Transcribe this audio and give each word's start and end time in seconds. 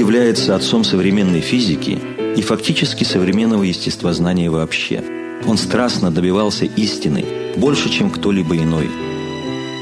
считается 0.00 0.56
отцом 0.56 0.82
современной 0.82 1.40
физики 1.40 1.98
и 2.34 2.40
фактически 2.40 3.04
современного 3.04 3.64
естествознания 3.64 4.50
вообще. 4.50 5.04
Он 5.46 5.58
страстно 5.58 6.10
добивался 6.10 6.64
истины 6.64 7.24
больше, 7.56 7.90
чем 7.90 8.10
кто-либо 8.10 8.56
иной. 8.56 8.88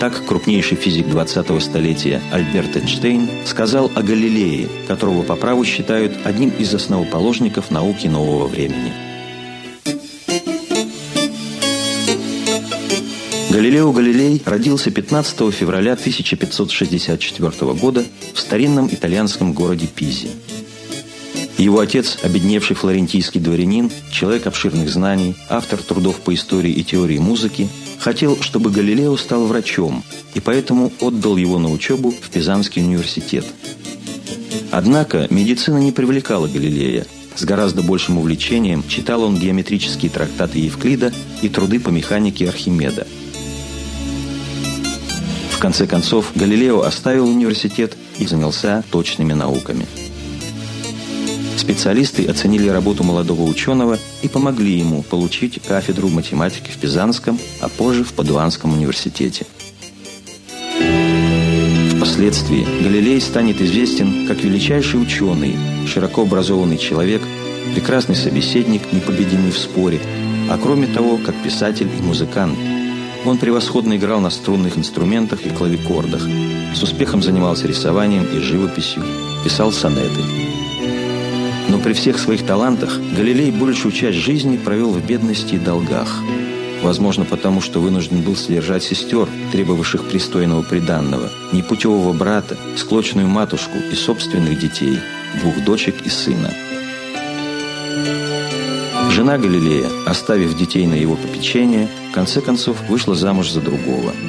Так 0.01 0.25
крупнейший 0.27 0.77
физик 0.77 1.07
20-го 1.07 1.61
столетия 1.61 2.20
Альберт 2.33 2.77
Эйнштейн 2.77 3.29
сказал 3.45 3.93
о 3.95 4.02
Галилее, 4.02 4.69
которого 4.89 5.23
по 5.23 5.37
праву 5.37 5.65
считают 5.65 6.12
одним 6.25 6.50
из 6.50 6.75
основоположников 6.75 7.71
науки 7.71 8.09
нового 8.09 8.48
времени. 8.48 9.08
Галилео 13.59 13.91
Галилей 13.91 14.41
родился 14.45 14.93
15 14.93 15.53
февраля 15.53 15.95
1564 15.95 17.73
года 17.73 18.05
в 18.33 18.39
старинном 18.39 18.87
итальянском 18.87 19.53
городе 19.53 19.89
Пизе. 19.89 20.29
Его 21.57 21.80
отец, 21.80 22.19
обедневший 22.23 22.77
флорентийский 22.77 23.41
дворянин, 23.41 23.91
человек 24.13 24.47
обширных 24.47 24.89
знаний, 24.89 25.35
автор 25.49 25.83
трудов 25.83 26.21
по 26.21 26.33
истории 26.35 26.71
и 26.71 26.85
теории 26.85 27.19
музыки, 27.19 27.69
хотел, 27.99 28.41
чтобы 28.41 28.71
Галилео 28.71 29.16
стал 29.16 29.45
врачом, 29.47 30.05
и 30.35 30.38
поэтому 30.38 30.93
отдал 31.01 31.37
его 31.37 31.59
на 31.59 31.73
учебу 31.73 32.13
в 32.13 32.30
Пизанский 32.30 32.85
университет. 32.85 33.45
Однако 34.71 35.27
медицина 35.30 35.79
не 35.79 35.91
привлекала 35.91 36.47
Галилея. 36.47 37.07
С 37.35 37.43
гораздо 37.45 37.83
большим 37.83 38.19
увлечением 38.19 38.85
читал 38.87 39.25
он 39.25 39.37
геометрические 39.37 40.13
трактаты 40.13 40.60
Евклида 40.60 41.13
и 41.43 41.49
труды 41.49 41.80
по 41.80 41.88
механике 41.88 42.49
Архимеда. 42.49 43.04
В 45.59 45.60
конце 45.60 45.87
концов, 45.87 46.30
Галилео 46.34 46.82
оставил 46.82 47.28
университет 47.28 47.96
и 48.18 48.26
занялся 48.26 48.82
точными 48.90 49.34
науками– 49.34 49.87
Специалисты 51.68 52.24
оценили 52.24 52.66
работу 52.68 53.04
молодого 53.04 53.42
ученого 53.42 53.98
и 54.23 54.29
помогли 54.29 54.79
ему 54.79 55.02
получить 55.02 55.60
кафедру 55.68 56.09
математики 56.09 56.70
в 56.70 56.79
Пизанском, 56.79 57.38
а 57.60 57.68
позже 57.68 58.04
в 58.04 58.14
Падуанском 58.14 58.73
университете. 58.73 59.45
Впоследствии 61.95 62.64
Галилей 62.82 63.20
станет 63.20 63.60
известен 63.60 64.26
как 64.26 64.42
величайший 64.42 65.03
ученый, 65.03 65.56
широко 65.86 66.22
образованный 66.22 66.78
человек, 66.78 67.20
прекрасный 67.75 68.16
собеседник, 68.16 68.91
непобедимый 68.91 69.50
в 69.50 69.59
споре, 69.59 70.00
а 70.48 70.56
кроме 70.56 70.86
того, 70.86 71.19
как 71.19 71.34
писатель 71.42 71.91
и 71.98 72.03
музыкант. 72.03 72.56
Он 73.25 73.37
превосходно 73.38 73.97
играл 73.97 74.21
на 74.21 74.31
струнных 74.31 74.78
инструментах 74.78 75.44
и 75.44 75.50
клавикордах, 75.50 76.22
с 76.75 76.83
успехом 76.83 77.22
занимался 77.22 77.66
рисованием 77.66 78.25
и 78.25 78.38
живописью, 78.38 79.03
писал 79.44 79.72
сонеты. 79.72 80.22
Но 81.69 81.78
при 81.78 81.93
всех 81.93 82.19
своих 82.19 82.47
талантах 82.47 82.99
Галилей 83.16 83.50
большую 83.50 83.93
часть 83.93 84.19
жизни 84.19 84.56
провел 84.56 84.91
в 84.91 85.05
бедности 85.05 85.56
и 85.56 85.59
долгах. 85.59 86.09
Возможно, 86.83 87.25
потому 87.25 87.60
что 87.60 87.81
вынужден 87.81 88.22
был 88.22 88.37
содержать 88.37 88.84
сестер, 88.84 89.28
требовавших 89.53 90.09
пристойного 90.09 90.62
приданного, 90.62 91.28
непутевого 91.53 92.12
брата, 92.12 92.56
склочную 92.77 93.27
матушку 93.27 93.77
и 93.91 93.94
собственных 93.94 94.59
детей, 94.60 94.99
двух 95.41 95.62
дочек 95.65 95.97
и 96.06 96.09
сына. 96.09 96.50
Жена 99.10 99.38
Галилея, 99.38 99.88
оставив 100.06 100.56
детей 100.56 100.87
на 100.87 100.94
его 100.94 101.16
попечение, 101.16 101.88
в 102.10 102.14
конце 102.14 102.41
концов 102.41 102.76
вышла 102.88 103.14
замуж 103.14 103.50
за 103.50 103.60
другого– 103.60 104.12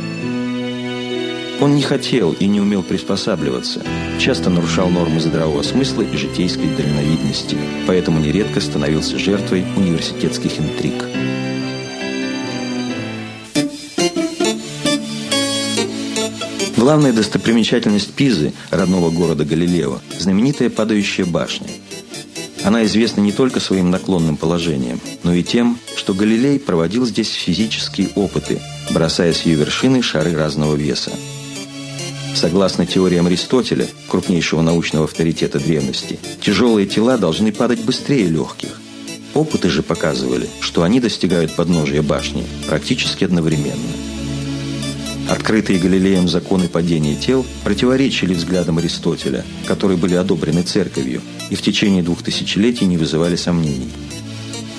он 1.62 1.76
не 1.76 1.82
хотел 1.82 2.32
и 2.32 2.46
не 2.48 2.62
умел 2.62 2.84
приспосабливаться, 2.84 3.82
часто 4.18 4.50
нарушал 4.50 4.90
нормы 4.90 5.20
здравого 5.20 5.62
смысла 5.62 6.04
и 6.04 6.16
житейской 6.16 6.68
дальновидности, 6.68 7.58
поэтому 7.86 8.22
нередко 8.22 8.62
становился 8.62 9.20
жертвой 9.20 9.66
университетских 9.76 10.58
интриг. 10.58 10.94
Главная 16.78 17.12
достопримечательность 17.12 18.14
Пизы, 18.14 18.54
родного 18.72 19.10
города 19.10 19.44
Галилео, 19.44 20.00
знаменитая 20.18 20.70
падающая 20.70 21.26
башня. 21.26 21.68
Она 22.64 22.86
известна 22.86 23.22
не 23.22 23.32
только 23.32 23.60
своим 23.60 23.90
наклонным 23.90 24.38
положением, 24.38 25.00
но 25.24 25.34
и 25.34 25.44
тем, 25.44 25.78
что 25.96 26.14
Галилей 26.14 26.60
проводил 26.60 27.06
здесь 27.06 27.32
физические 27.32 28.10
опыты, 28.16 28.62
бросая 28.92 29.34
с 29.34 29.42
ее 29.44 29.56
вершины 29.56 30.02
шары 30.02 30.36
разного 30.36 30.76
веса. 30.76 31.12
Согласно 32.36 32.86
теориям 32.86 33.28
Аристотеля, 33.28 33.88
крупнейшего 34.08 34.62
научного 34.62 35.06
авторитета 35.06 35.60
древности, 35.60 36.20
тяжелые 36.42 36.88
тела 36.88 37.18
должны 37.18 37.52
падать 37.52 37.82
быстрее 37.82 38.28
легких. 38.28 38.80
Опыты 39.34 39.70
же 39.70 39.84
показывали, 39.84 40.48
что 40.60 40.84
они 40.84 41.00
достигают 41.00 41.56
подножия 41.56 42.02
башни 42.02 42.46
практически 42.68 43.24
одновременно. 43.24 44.09
Открытые 45.30 45.80
Галилеем 45.80 46.28
законы 46.28 46.68
падения 46.68 47.16
тел 47.16 47.46
противоречили 47.64 48.34
взглядам 48.34 48.80
Аристотеля, 48.80 49.46
которые 49.68 49.98
были 49.98 50.16
одобрены 50.16 50.64
церковью 50.64 51.22
и 51.50 51.56
в 51.56 51.62
течение 51.62 52.02
двух 52.02 52.24
тысячелетий 52.24 52.88
не 52.88 52.98
вызывали 52.98 53.36
сомнений. 53.36 53.92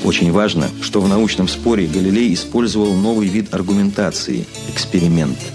Очень 0.03 0.33
важно, 0.33 0.69
что 0.83 1.00
в 1.00 1.09
научном 1.09 1.47
споре 1.47 1.87
Галилей 1.87 2.34
использовал 2.34 2.94
новый 2.94 3.28
вид 3.28 3.55
аргументации– 3.55 4.44
эксперимент– 4.75 5.39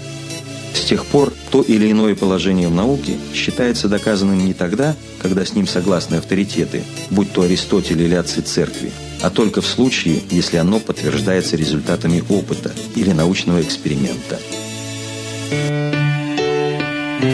с 0.76 0.88
тех 0.88 1.06
пор 1.06 1.32
то 1.50 1.62
или 1.62 1.90
иное 1.90 2.14
положение 2.14 2.68
в 2.68 2.74
науке 2.74 3.16
считается 3.34 3.88
доказанным 3.88 4.44
не 4.44 4.52
тогда, 4.52 4.94
когда 5.20 5.44
с 5.44 5.54
ним 5.54 5.66
согласны 5.66 6.16
авторитеты, 6.16 6.84
будь 7.10 7.32
то 7.32 7.42
Аристотель 7.42 8.02
или 8.02 8.14
отцы 8.14 8.42
церкви, 8.42 8.92
а 9.22 9.30
только 9.30 9.62
в 9.62 9.66
случае, 9.66 10.20
если 10.30 10.58
оно 10.58 10.78
подтверждается 10.78 11.56
результатами 11.56 12.22
опыта 12.28 12.72
или 12.94 13.10
научного 13.12 13.62
эксперимента. 13.62 14.38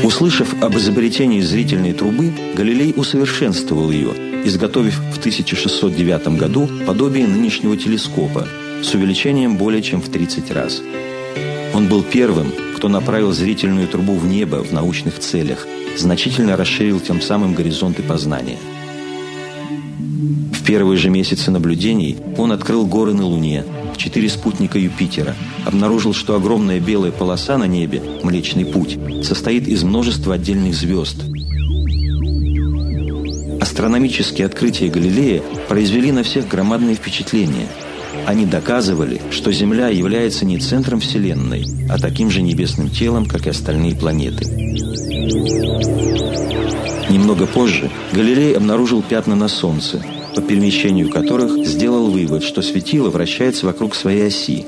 Услышав 0.05 0.63
об 0.63 0.77
изобретении 0.77 1.41
зрительной 1.41 1.93
трубы, 1.93 2.33
Галилей 2.55 2.93
усовершенствовал 2.97 3.91
ее, 3.91 4.11
изготовив 4.45 4.99
в 5.13 5.19
1609 5.19 6.39
году 6.39 6.69
подобие 6.87 7.27
нынешнего 7.27 7.77
телескопа 7.77 8.47
с 8.83 8.95
увеличением 8.95 9.57
более 9.57 9.83
чем 9.83 10.03
в 10.03 10.09
30 10.09 10.51
раз. 10.51 10.83
Он 11.75 11.89
был 11.89 12.03
первым, 12.03 12.53
кто 12.77 12.89
направил 12.89 13.33
зрительную 13.33 13.89
трубу 13.89 14.15
в 14.15 14.27
небо 14.27 14.57
в 14.57 14.73
научных 14.73 15.19
целях, 15.19 15.67
значительно 15.97 16.57
расширил 16.57 17.01
тем 17.01 17.21
самым 17.21 17.55
горизонты 17.55 18.03
познания. 18.03 18.59
В 20.23 20.65
первые 20.65 20.99
же 20.99 21.11
месяцы 21.11 21.51
наблюдений 21.51 22.17
он 22.37 22.53
открыл 22.53 22.87
горы 22.87 23.13
на 23.13 23.27
Луне, 23.27 23.65
четыре 23.97 24.29
спутника 24.29 24.79
Юпитера, 24.79 25.35
обнаружил, 25.65 26.15
что 26.15 26.37
огромная 26.37 26.79
белая 26.79 27.11
полоса 27.11 27.59
на 27.59 27.67
небе, 27.67 28.01
Млечный 28.23 28.65
Путь, 28.65 28.99
состоит 29.25 29.67
из 29.67 29.83
множества 29.83 30.35
отдельных 30.35 30.75
звезд. 30.75 31.17
Астрономические 33.61 34.47
открытия 34.47 34.89
Галилея 34.89 35.43
произвели 35.69 36.13
на 36.13 36.23
всех 36.23 36.47
громадные 36.47 36.95
впечатления– 36.95 37.67
они 38.27 38.47
доказывали, 38.47 39.21
что 39.31 39.53
Земля 39.53 39.89
является 39.89 40.45
не 40.45 40.59
центром 40.59 41.01
Вселенной, 41.01 41.67
а 41.89 41.99
таким 41.99 42.31
же 42.31 42.43
небесным 42.43 42.89
телом, 42.89 43.27
как 43.27 43.47
и 43.47 43.51
остальные 43.51 43.97
планеты. 43.97 44.45
Немного 47.13 47.47
позже 47.47 47.91
Галилей 48.15 48.57
обнаружил 48.57 49.03
пятна 49.03 49.37
на 49.37 49.47
Солнце, 49.47 50.03
по 50.35 50.41
перемещению 50.41 51.11
которых 51.11 51.67
сделал 51.67 52.11
вывод, 52.11 52.43
что 52.43 52.63
светило 52.63 53.11
вращается 53.11 53.67
вокруг 53.67 53.95
своей 53.95 54.29
оси. 54.29 54.65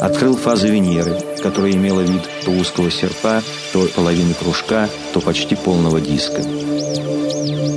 Открыл 0.00 0.34
фазы 0.34 0.68
Венеры, 0.68 1.14
которая 1.42 1.72
имела 1.72 2.00
вид 2.00 2.22
то 2.46 2.52
узкого 2.52 2.90
серпа, 2.90 3.42
то 3.74 3.86
половины 3.94 4.32
кружка, 4.32 4.88
то 5.12 5.20
почти 5.20 5.54
полного 5.54 6.00
диска. 6.00 6.42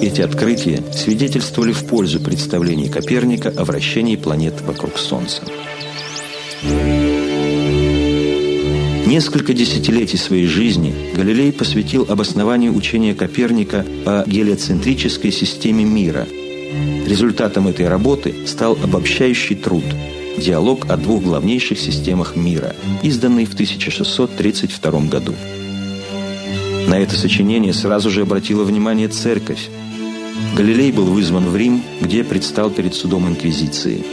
Эти 0.01 0.21
открытия 0.21 0.81
свидетельствовали 0.93 1.73
в 1.73 1.85
пользу 1.85 2.21
представлений 2.21 2.87
Коперника 2.87 3.53
о 3.57 3.65
вращении 3.65 4.15
планет 4.15 4.61
вокруг 4.61 4.97
Солнца. 4.97 5.41
Несколько 9.05 9.53
десятилетий 9.53 10.17
своей 10.17 10.47
жизни 10.47 10.93
Галилей 11.15 11.53
посвятил 11.53 12.05
обоснованию 12.09 12.75
учения 12.75 13.13
Коперника 13.13 13.85
о 14.05 14.23
гелиоцентрической 14.25 15.31
системе 15.31 15.83
мира. 15.83 16.27
Результатом 17.05 17.67
этой 17.67 17.87
работы 17.87 18.33
стал 18.47 18.77
обобщающий 18.83 19.55
труд 19.55 19.83
«Диалог 20.37 20.89
о 20.89 20.97
двух 20.97 21.23
главнейших 21.23 21.79
системах 21.79 22.35
мира», 22.35 22.75
изданный 23.03 23.45
в 23.45 23.53
1632 23.53 24.99
году. 25.01 25.35
На 26.87 26.99
это 26.99 27.15
сочинение 27.15 27.73
сразу 27.73 28.09
же 28.09 28.21
обратила 28.21 28.63
внимание 28.63 29.07
церковь, 29.07 29.69
Галилей 30.55 30.91
был 30.91 31.05
вызван 31.05 31.49
в 31.49 31.55
Рим, 31.55 31.81
где 32.01 32.23
предстал 32.23 32.69
перед 32.69 32.93
судом 32.93 33.27
Инквизиции. 33.27 34.03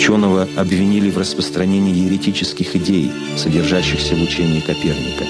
Ученого 0.00 0.48
обвинили 0.56 1.10
в 1.10 1.18
распространении 1.18 2.06
еретических 2.06 2.74
идей, 2.74 3.12
содержащихся 3.36 4.14
в 4.14 4.22
учении 4.22 4.60
Коперника. 4.60 5.26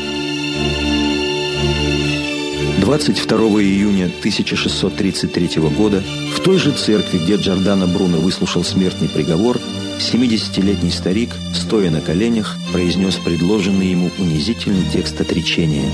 22 2.80 3.38
июня 3.62 4.04
1633 4.04 5.60
года 5.76 6.00
в 6.36 6.38
той 6.38 6.58
же 6.58 6.70
церкви, 6.70 7.18
где 7.18 7.34
Джордано 7.34 7.88
Бруно 7.88 8.18
выслушал 8.18 8.62
смертный 8.62 9.08
приговор, 9.08 9.58
70-летний 9.98 10.92
старик, 10.92 11.30
стоя 11.52 11.90
на 11.90 12.00
коленях, 12.00 12.56
произнес 12.70 13.16
предложенный 13.16 13.88
ему 13.88 14.12
унизительный 14.18 14.88
текст 14.92 15.20
отречения. 15.20 15.90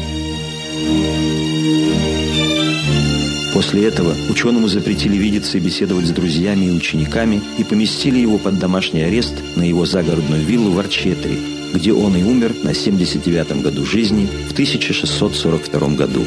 После 3.57 3.87
этого 3.87 4.15
ученому 4.29 4.69
запретили 4.69 5.17
видеться 5.17 5.57
и 5.57 5.63
беседовать 5.63 6.05
с 6.05 6.11
друзьями 6.11 6.67
и 6.67 6.71
учениками 6.71 7.41
и 7.57 7.65
поместили 7.65 8.19
его 8.19 8.37
под 8.37 8.59
домашний 8.59 9.01
арест 9.01 9.33
на 9.55 9.63
его 9.63 9.87
загородную 9.87 10.45
виллу 10.45 10.73
в 10.73 10.79
Арчетре, 10.79 11.39
где 11.73 11.95
он 11.95 12.15
и 12.19 12.23
умер 12.23 12.55
на 12.65 12.73
79-м 12.73 13.63
году 13.63 13.87
жизни 13.87 14.29
в 14.51 14.53
1642 14.53 15.89
году. 15.95 16.27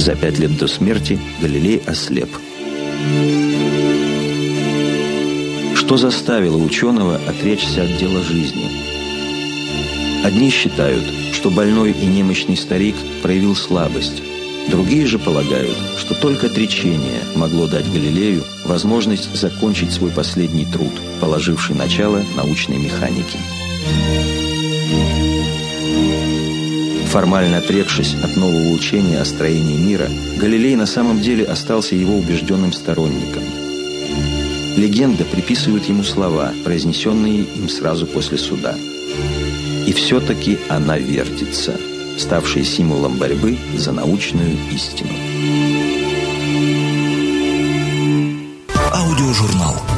За 0.00 0.16
пять 0.16 0.40
лет 0.40 0.58
до 0.58 0.66
смерти 0.66 1.20
Галилей 1.40 1.80
ослеп. 1.86 2.30
Что 5.76 5.96
заставило 5.98 6.56
ученого 6.56 7.20
отречься 7.28 7.84
от 7.84 7.96
дела 7.96 8.24
жизни? 8.24 8.68
Одни 10.24 10.50
считают, 10.50 11.04
что 11.32 11.48
больной 11.48 11.92
и 11.92 12.06
немощный 12.06 12.56
старик 12.56 12.96
проявил 13.22 13.54
слабость. 13.54 14.20
Другие 14.68 15.06
же 15.06 15.18
полагают, 15.18 15.76
что 15.98 16.14
только 16.14 16.46
отречение 16.46 17.22
могло 17.34 17.66
дать 17.66 17.90
Галилею 17.90 18.44
возможность 18.64 19.34
закончить 19.34 19.92
свой 19.92 20.10
последний 20.10 20.64
труд, 20.64 20.92
положивший 21.20 21.76
начало 21.76 22.24
научной 22.36 22.78
механике. 22.78 23.38
Формально 27.12 27.58
отрекшись 27.58 28.14
от 28.22 28.36
нового 28.36 28.70
учения 28.70 29.20
о 29.20 29.26
строении 29.26 29.76
мира, 29.76 30.08
Галилей 30.38 30.76
на 30.76 30.86
самом 30.86 31.20
деле 31.20 31.44
остался 31.44 31.94
его 31.94 32.16
убежденным 32.16 32.72
сторонником. 32.72 33.42
Легенда 34.78 35.24
приписывает 35.24 35.84
ему 35.84 36.04
слова, 36.04 36.54
произнесенные 36.64 37.42
им 37.42 37.68
сразу 37.68 38.06
после 38.06 38.38
суда. 38.38 38.74
И 39.86 39.92
все-таки 39.92 40.58
она 40.70 40.96
вертится, 40.96 41.78
ставшая 42.18 42.64
символом 42.64 43.16
борьбы 43.18 43.56
за 43.76 43.92
научную 43.92 44.56
истину. 44.70 45.12
Аудиожурнал 48.92 49.91